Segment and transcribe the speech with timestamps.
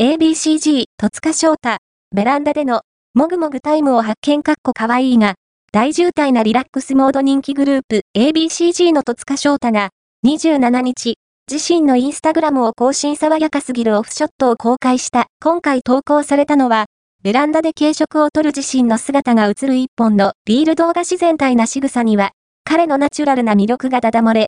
[0.00, 1.78] ABCG、戸塚翔太、
[2.14, 2.82] ベランダでの、
[3.14, 5.34] もぐもぐタイムを発見かっこかわいいが、
[5.72, 9.88] 大渋滞なリラックスモード人気グループ ABCG の戸塚翔太が、
[10.24, 11.16] 27日、
[11.50, 15.26] 自身のインスタグラムを更新爽やかすぎるオフショットを公開した。
[15.42, 16.86] 今回投稿されたのは、
[17.24, 22.30] ベランダで軽食をとる自身の姿が映る一本のビール動画自然体な仕草には、
[22.62, 24.46] 彼のナチュラルな魅力がだだ漏れ。